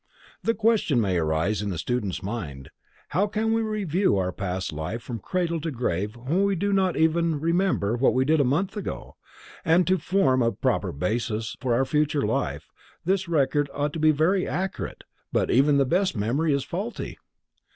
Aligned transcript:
The 0.41 0.55
question 0.55 0.99
may 0.99 1.17
arise 1.17 1.61
in 1.61 1.69
the 1.69 1.77
student's 1.77 2.23
mind: 2.23 2.71
How 3.09 3.27
can 3.27 3.53
we 3.53 3.61
review 3.61 4.17
our 4.17 4.31
past 4.31 4.73
life 4.73 5.03
from 5.03 5.17
the 5.17 5.21
cradle 5.21 5.61
to 5.61 5.69
the 5.69 5.77
grave 5.77 6.15
when 6.15 6.41
we 6.43 6.55
do 6.55 6.73
not 6.73 6.97
even 6.97 7.39
remember 7.39 7.95
what 7.95 8.15
we 8.15 8.25
did 8.25 8.41
a 8.41 8.43
month 8.43 8.75
ago, 8.75 9.15
and 9.63 9.85
to 9.85 9.99
form 9.99 10.41
a 10.41 10.51
proper 10.53 10.91
basis 10.91 11.55
for 11.61 11.75
our 11.75 11.85
future 11.85 12.23
life, 12.23 12.71
this 13.05 13.29
record 13.29 13.69
ought 13.75 13.93
to 13.93 13.99
be 13.99 14.09
very 14.09 14.47
accurate, 14.47 15.03
but 15.31 15.51
even 15.51 15.77
the 15.77 15.85
best 15.85 16.17
memory 16.17 16.51
is 16.51 16.63
faulty? 16.63 17.19